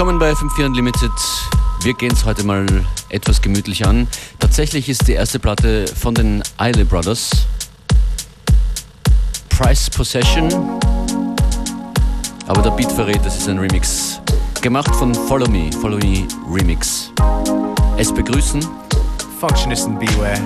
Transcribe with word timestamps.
Willkommen 0.00 0.18
bei 0.18 0.32
FM4 0.32 0.64
Unlimited. 0.64 1.12
Wir 1.82 1.92
gehen 1.92 2.10
es 2.10 2.24
heute 2.24 2.42
mal 2.42 2.64
etwas 3.10 3.42
gemütlich 3.42 3.86
an. 3.86 4.08
Tatsächlich 4.38 4.88
ist 4.88 5.06
die 5.06 5.12
erste 5.12 5.38
Platte 5.38 5.86
von 5.88 6.14
den 6.14 6.42
Eile 6.56 6.86
Brothers. 6.86 7.46
Price 9.50 9.90
Possession. 9.90 10.48
Aber 12.46 12.62
der 12.62 12.70
Beat 12.70 12.90
verrät, 12.90 13.20
das 13.26 13.36
ist 13.36 13.48
ein 13.50 13.58
Remix. 13.58 14.22
Gemacht 14.62 14.96
von 14.96 15.14
Follow 15.14 15.50
Me, 15.50 15.70
Follow 15.82 15.98
Me 15.98 16.26
Remix. 16.50 17.12
Es 17.98 18.10
begrüßen 18.10 18.66
Functionist 19.38 19.86
and 19.86 20.00
Beware. 20.00 20.40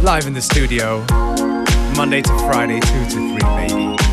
Live 0.00 0.26
in 0.26 0.34
the 0.34 0.40
studio, 0.40 1.04
Monday 1.94 2.22
to 2.22 2.32
Friday, 2.48 2.80
2 2.80 3.08
to 3.10 3.38
3, 3.38 3.68
baby. 3.68 4.05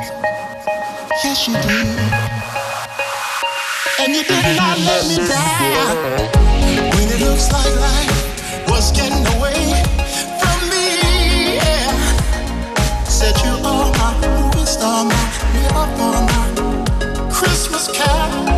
Yes, 0.00 1.46
you 1.46 1.52
do, 1.52 1.76
And 4.02 4.14
you 4.14 4.22
did 4.24 4.56
not 4.56 4.78
let 4.78 5.06
me 5.08 5.16
down. 5.28 5.96
When 6.94 7.06
it 7.08 7.20
looks 7.20 7.52
like 7.52 7.74
life 7.76 8.68
was 8.70 8.92
getting 8.92 9.26
away 9.36 9.60
from 10.40 10.58
me, 10.70 11.56
yeah. 11.56 13.04
Said 13.04 13.36
you 13.44 13.52
are 13.62 13.92
my 13.98 14.10
movie 14.26 14.64
star, 14.64 15.04
my 15.04 15.24
miracle, 15.52 16.16
my 16.32 17.30
Christmas 17.30 17.88
carol. 17.94 18.49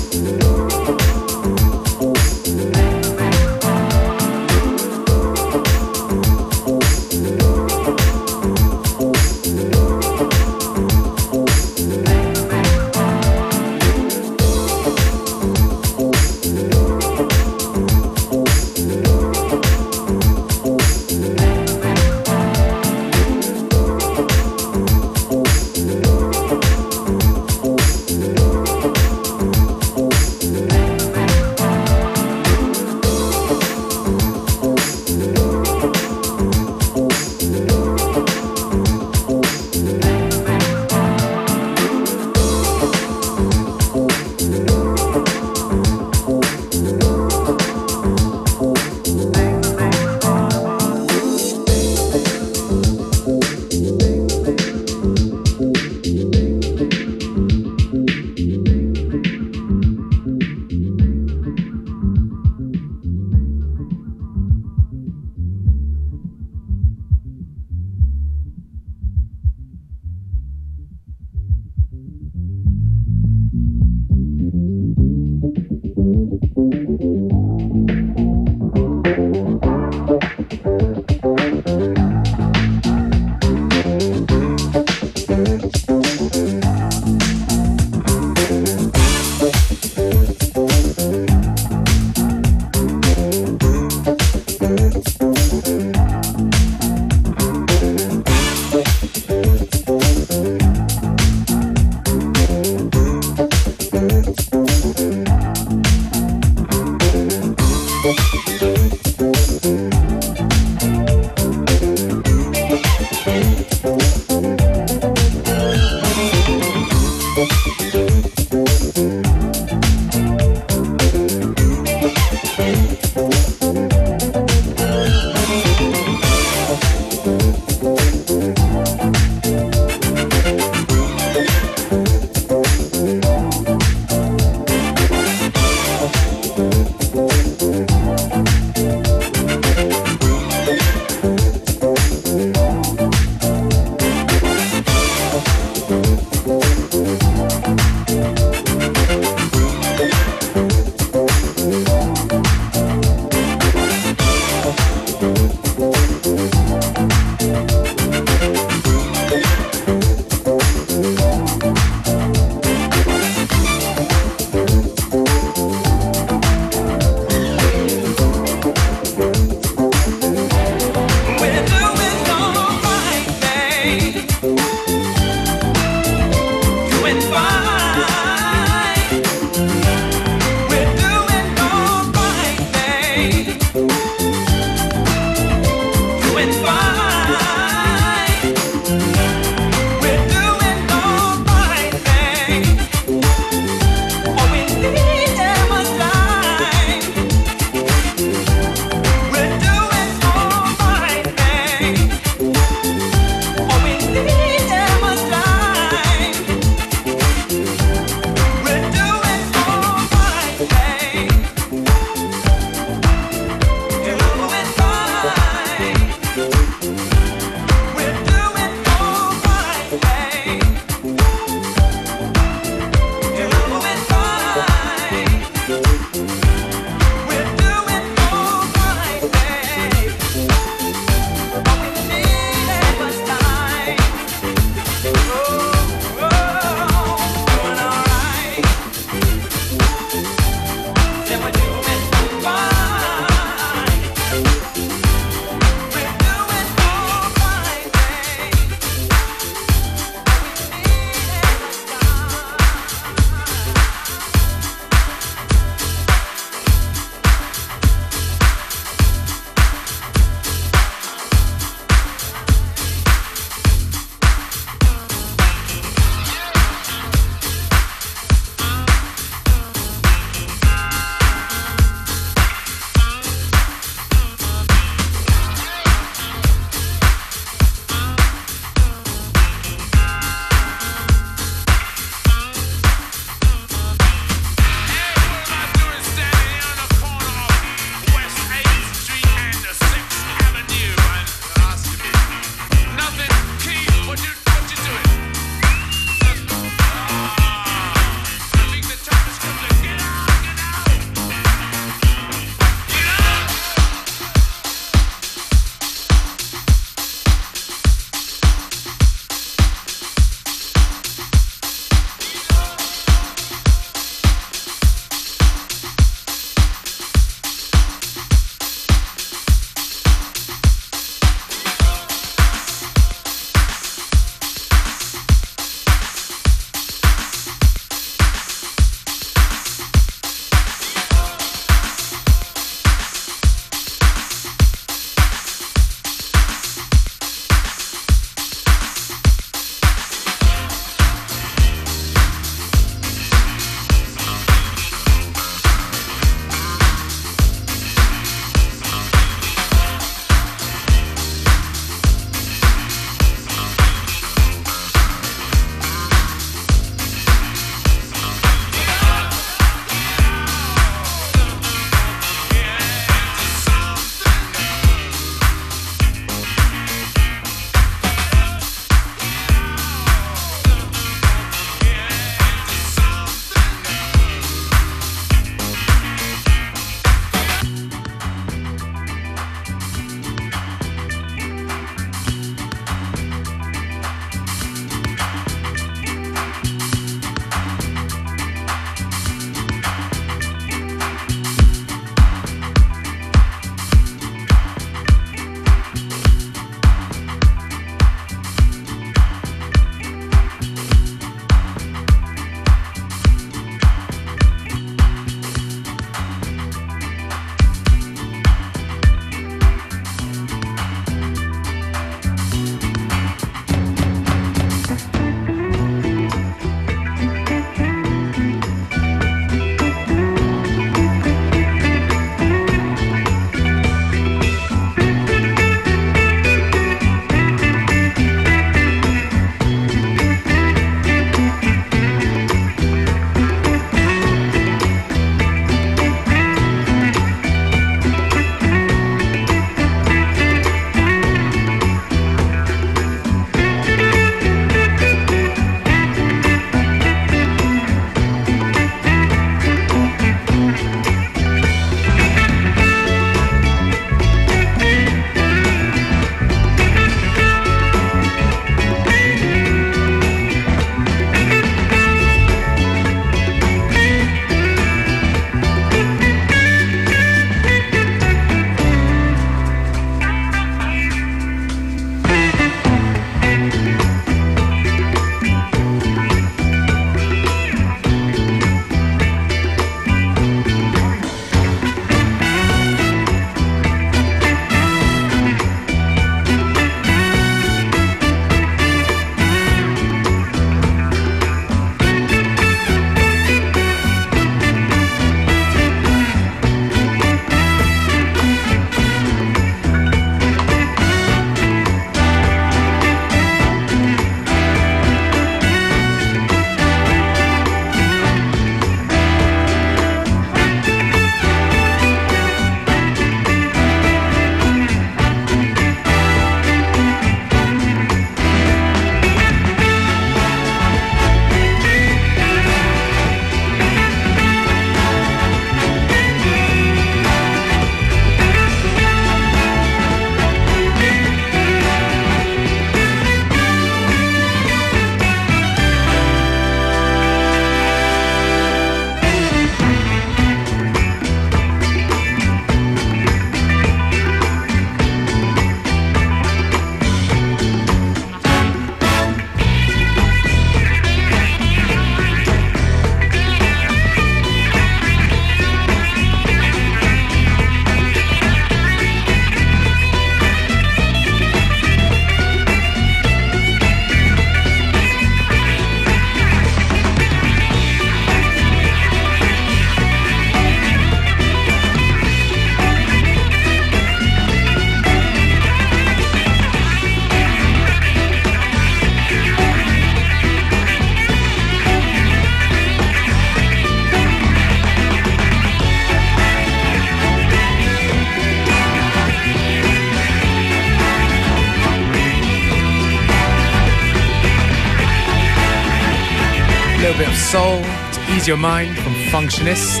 Ease 598.42 598.48
your 598.48 598.56
mind 598.56 598.96
from 598.98 599.14
Functionist. 599.30 600.00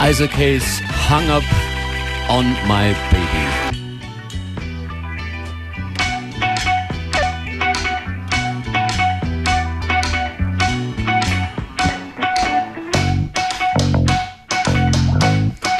Isaac 0.00 0.30
Hayes 0.30 0.80
hung 1.08 1.28
up 1.28 1.44
on 2.30 2.44
my 2.66 2.94
baby. 3.10 3.44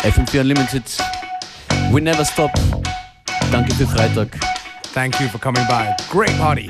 FM4 0.02 0.40
Unlimited. 0.40 0.84
We 1.92 2.00
never 2.00 2.24
stop. 2.24 2.50
Danke 3.50 3.74
für 3.74 3.86
Freitag. 3.86 4.38
Thank 4.94 5.20
you 5.20 5.28
for 5.28 5.38
coming 5.38 5.66
by. 5.68 5.94
Great 6.10 6.36
party. 6.38 6.68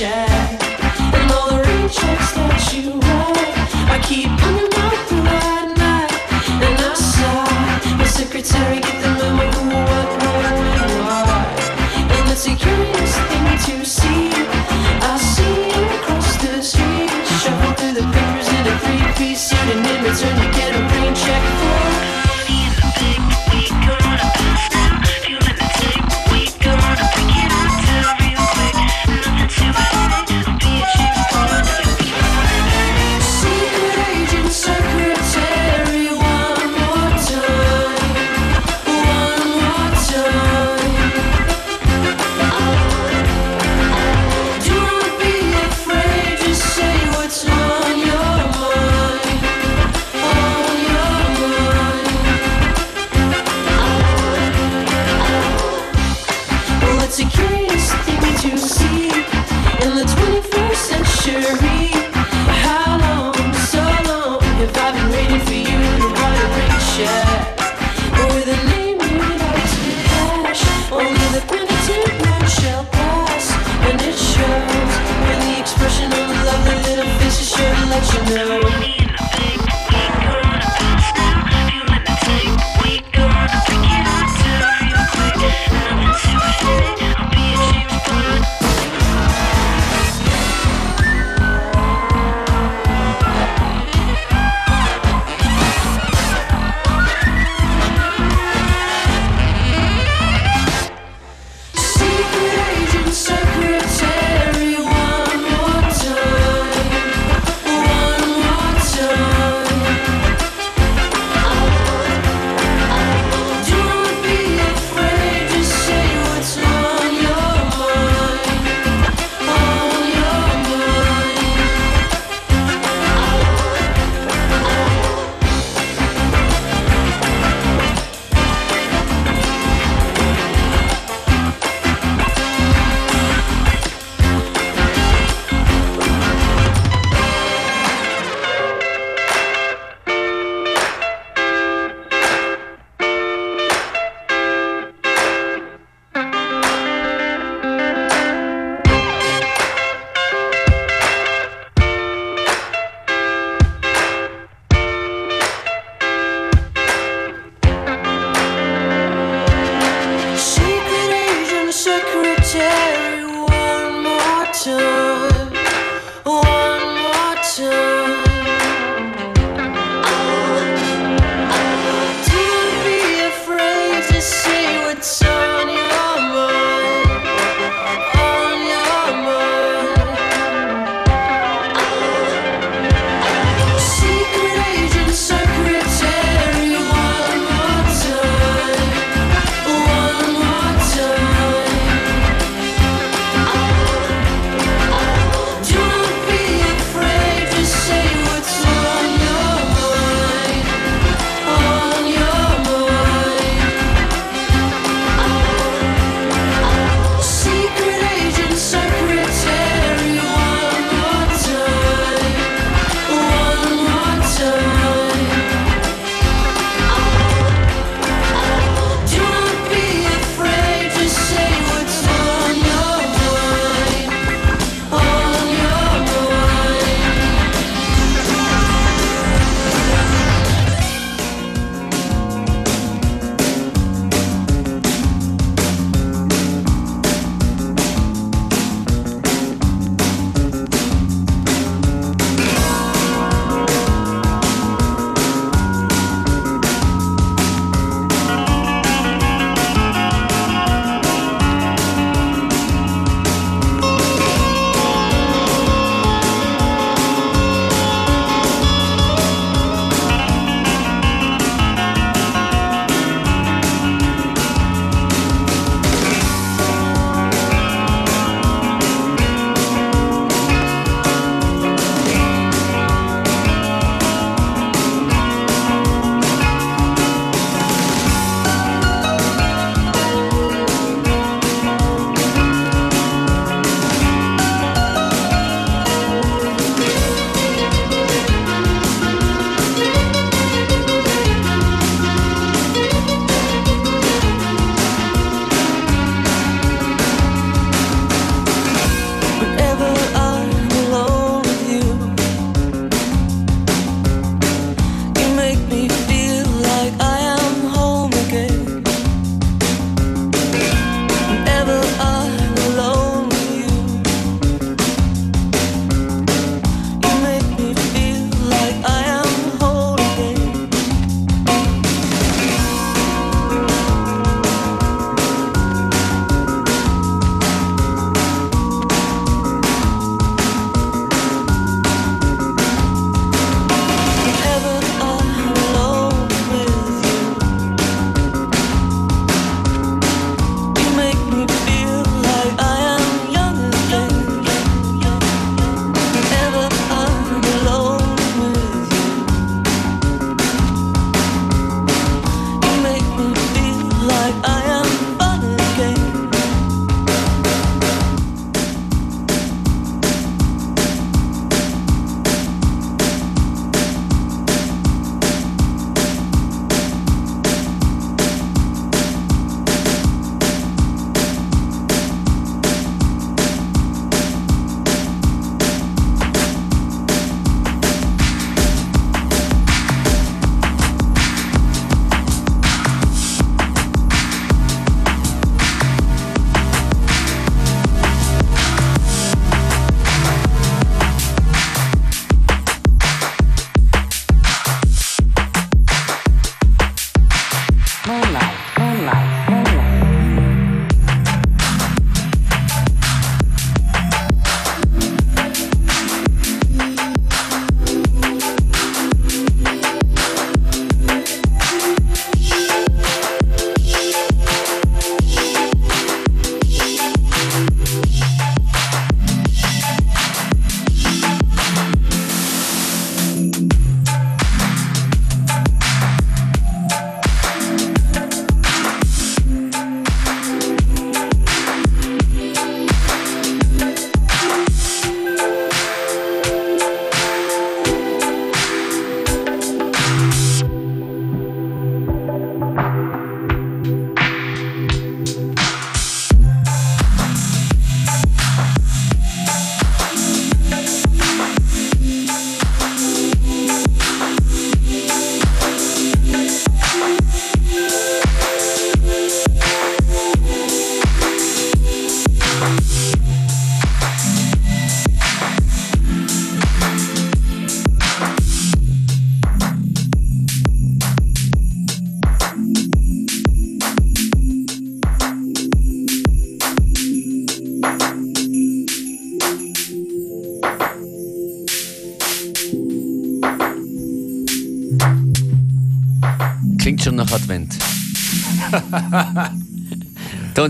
shine. 0.00 0.29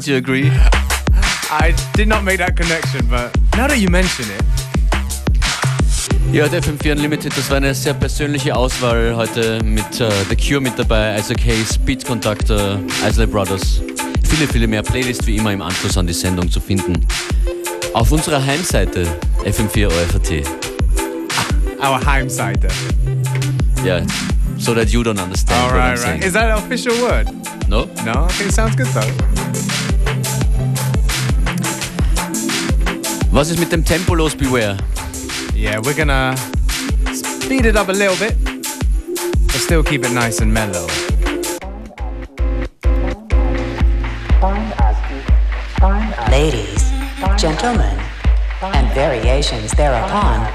Don't 0.00 0.06
you 0.06 0.16
agree? 0.16 0.50
I 1.50 1.74
did 1.92 2.08
not 2.08 2.24
make 2.24 2.38
that 2.38 2.56
connection, 2.56 3.06
but 3.10 3.36
now 3.54 3.66
that 3.66 3.80
you 3.80 3.90
mention 3.90 4.24
it. 4.30 4.42
Ja, 6.32 6.48
der 6.48 6.62
FM4 6.62 6.92
Unlimited, 6.92 7.36
das 7.36 7.50
war 7.50 7.58
eine 7.58 7.74
sehr 7.74 7.92
persönliche 7.92 8.56
Auswahl 8.56 9.14
heute 9.14 9.62
mit 9.62 10.00
uh, 10.00 10.08
The 10.30 10.36
Cure 10.36 10.62
mit 10.62 10.78
dabei, 10.78 11.18
Isaac 11.18 11.44
Hayes, 11.44 11.76
Beat 11.76 12.06
Conductor, 12.06 12.80
Isley 13.06 13.26
Brothers. 13.26 13.82
Viele, 14.26 14.48
viele 14.48 14.66
mehr 14.66 14.82
Playlists 14.82 15.26
wie 15.26 15.36
immer 15.36 15.52
im 15.52 15.60
Anschluss 15.60 15.98
an 15.98 16.06
die 16.06 16.14
Sendung 16.14 16.50
zu 16.50 16.62
finden. 16.62 17.06
Auf 17.92 18.10
unserer 18.10 18.42
Heimseite 18.42 19.06
FM4 19.44 19.88
OFAT. 19.88 20.46
Our 21.78 22.00
Heimseite. 22.06 22.68
Yeah, 23.84 24.06
so 24.56 24.72
that 24.74 24.88
you 24.88 25.02
don't 25.02 25.20
understand 25.20 25.60
All 25.60 25.72
I'm 25.72 25.90
right, 25.90 25.98
saying. 25.98 26.20
right. 26.20 26.26
Is 26.26 26.32
that 26.32 26.44
an 26.44 26.56
official 26.56 26.94
word? 27.02 27.26
no? 27.70 27.84
No, 28.04 28.24
I 28.24 28.28
think 28.32 28.50
it 28.50 28.54
sounds 28.54 28.74
good 28.76 28.86
though. 28.88 29.79
Was 33.40 33.48
ist 33.48 33.58
mit 33.58 33.72
dem 33.72 33.82
Tempo 33.82 34.14
los, 34.14 34.34
Beware? 34.34 34.76
Yeah, 35.54 35.80
we're 35.80 35.94
gonna 35.94 36.36
speed 37.14 37.64
it 37.64 37.74
up 37.74 37.88
a 37.88 37.92
little 37.92 38.14
bit, 38.16 38.36
but 38.44 39.56
still 39.62 39.82
keep 39.82 40.04
it 40.04 40.12
nice 40.12 40.42
and 40.42 40.52
mellow. 40.52 40.86
Ladies, 46.30 46.92
gentlemen, 47.38 47.98
and 48.60 48.92
variations 48.92 49.72
thereupon. 49.72 50.46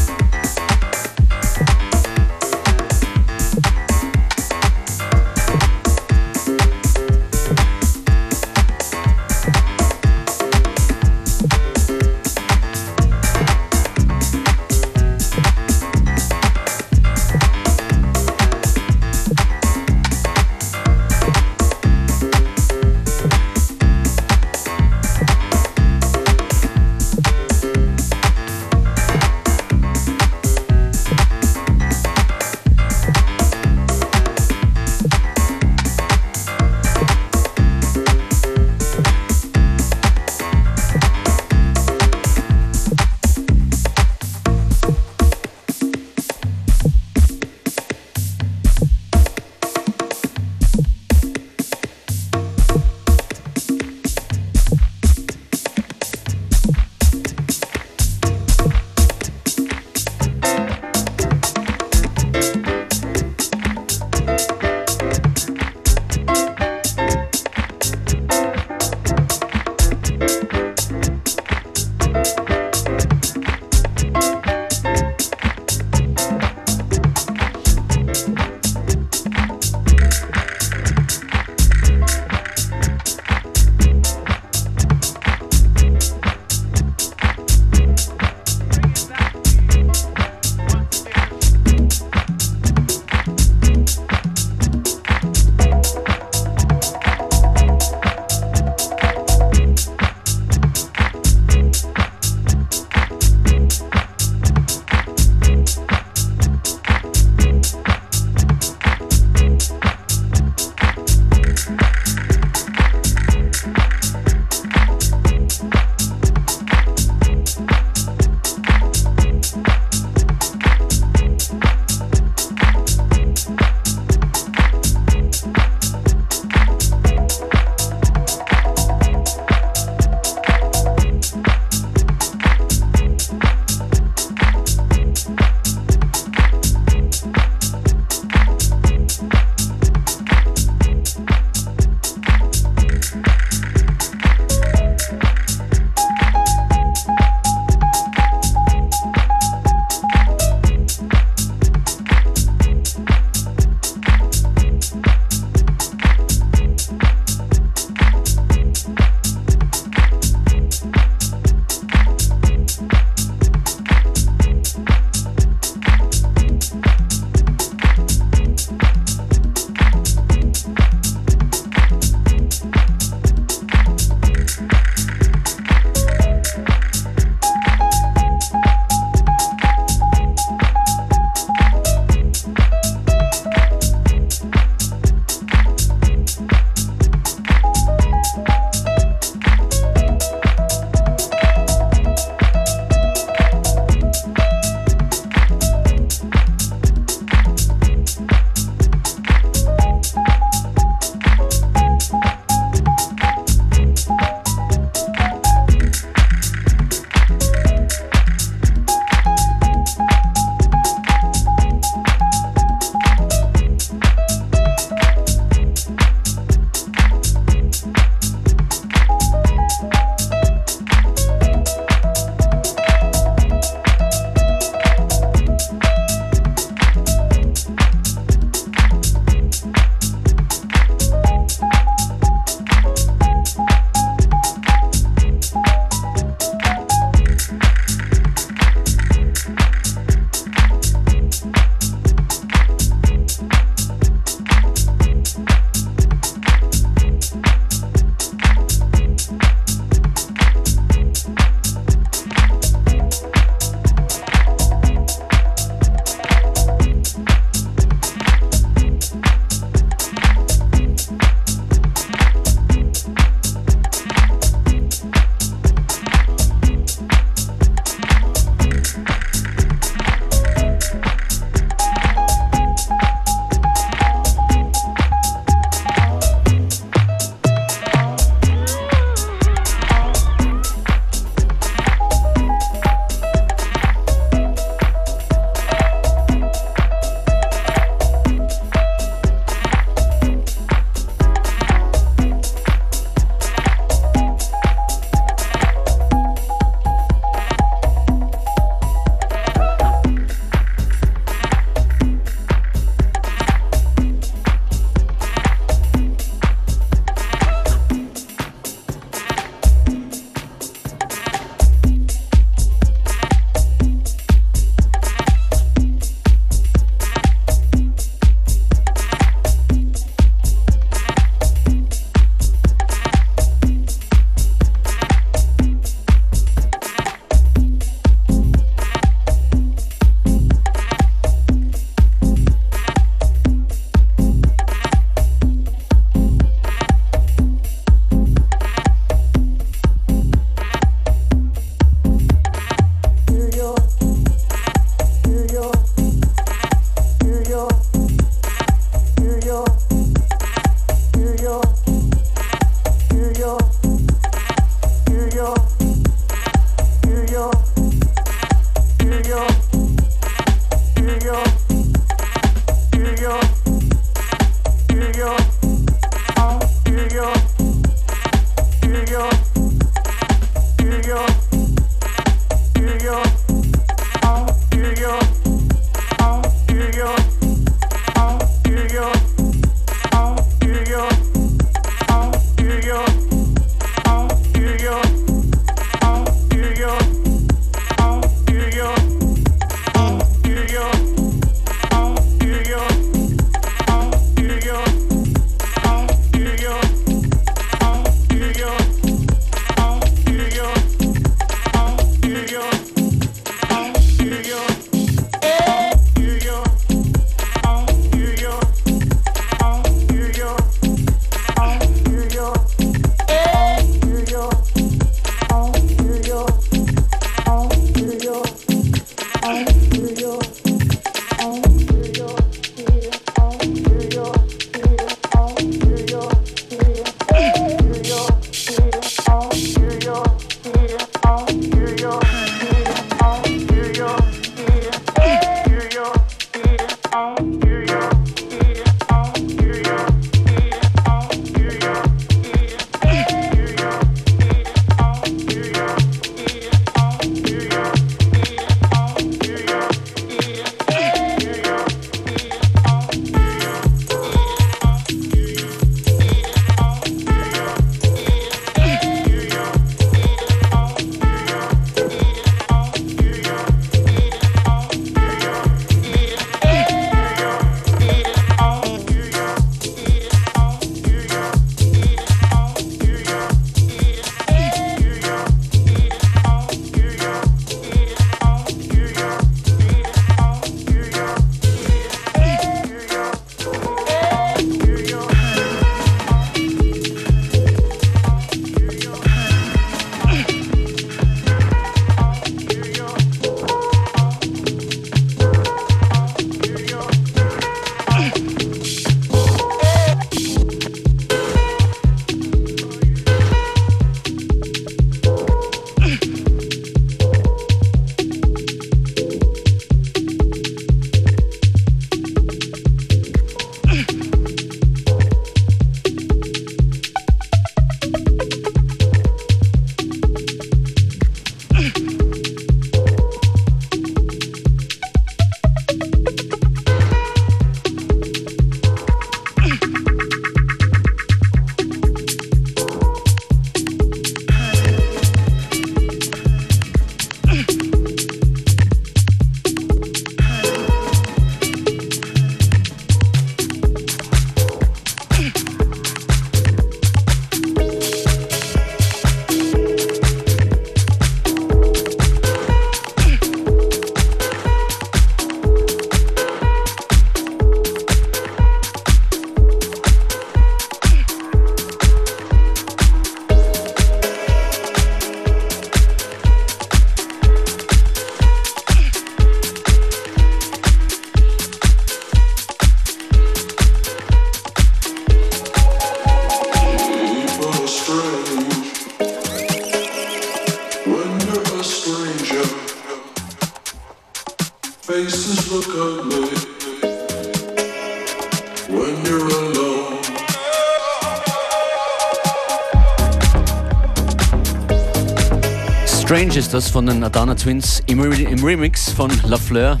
Ist 596.66 596.74
das 596.74 596.90
von 596.90 597.06
den 597.06 597.22
Adana 597.22 597.54
Twins 597.54 598.02
im, 598.06 598.20
Re 598.20 598.42
im 598.42 598.64
Remix 598.64 599.08
von 599.10 599.30
La 599.44 599.56
Fleur. 599.56 600.00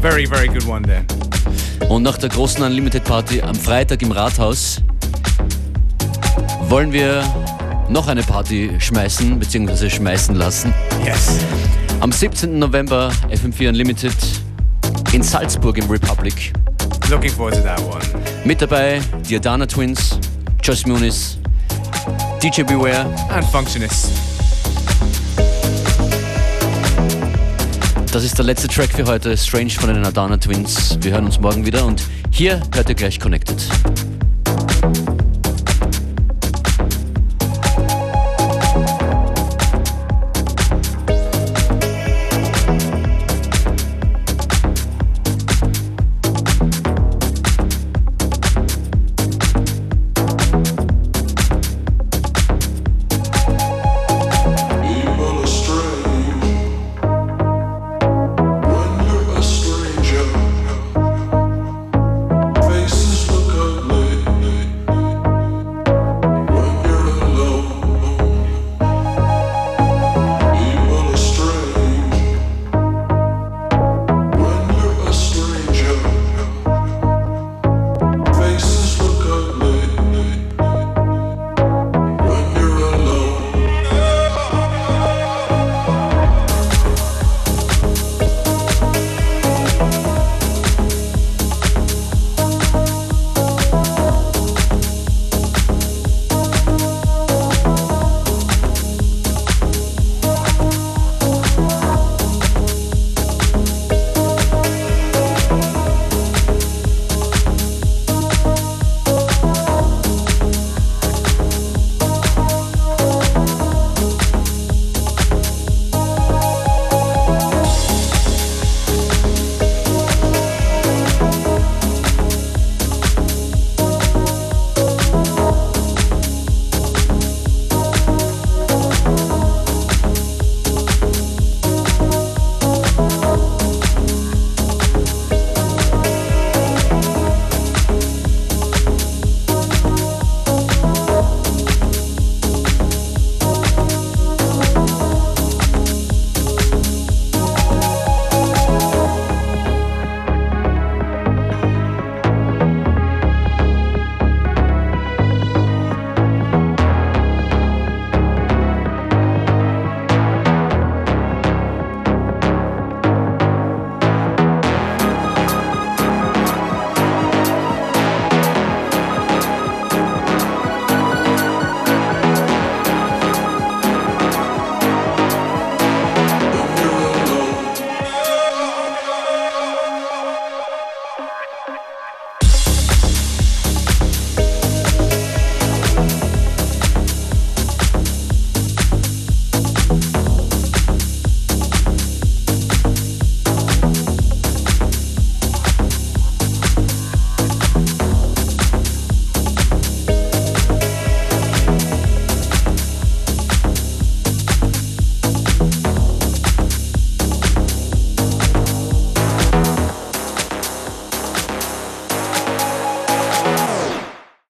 Very, 0.00 0.24
very 0.24 0.46
good 0.46 0.64
one 0.68 0.82
there. 0.82 1.04
Und 1.88 2.04
nach 2.04 2.16
der 2.16 2.28
großen 2.28 2.62
Unlimited 2.62 3.02
Party 3.02 3.42
am 3.42 3.56
Freitag 3.56 4.00
im 4.02 4.12
Rathaus 4.12 4.80
wollen 6.68 6.92
wir 6.92 7.24
noch 7.88 8.06
eine 8.06 8.22
Party 8.22 8.70
schmeißen 8.78 9.36
bzw. 9.36 9.90
schmeißen 9.90 10.36
lassen. 10.36 10.72
Yes. 11.04 11.38
Am 11.98 12.12
17. 12.12 12.56
November 12.56 13.10
FM4 13.32 13.70
Unlimited 13.70 14.14
in 15.10 15.24
Salzburg 15.24 15.76
im 15.78 15.90
Republic. 15.90 16.52
Looking 17.10 17.32
forward 17.32 17.54
to 17.54 17.62
that 17.62 17.80
one. 17.80 18.04
Mit 18.44 18.62
dabei 18.62 19.00
die 19.28 19.34
Adana 19.34 19.66
Twins, 19.66 20.20
Josh 20.62 20.86
Muniz, 20.86 21.36
DJ 22.40 22.62
Beware. 22.62 23.06
And 23.30 23.44
Functionist. 23.46 24.23
Das 28.14 28.22
ist 28.22 28.38
der 28.38 28.44
letzte 28.44 28.68
Track 28.68 28.90
für 28.90 29.06
heute, 29.06 29.36
Strange 29.36 29.70
von 29.70 29.92
den 29.92 30.04
Adana 30.04 30.36
Twins. 30.36 30.96
Wir 31.00 31.14
hören 31.14 31.24
uns 31.24 31.40
morgen 31.40 31.66
wieder 31.66 31.84
und 31.84 32.00
hier 32.30 32.62
hört 32.72 32.88
ihr 32.88 32.94
gleich 32.94 33.18
Connected. 33.18 33.60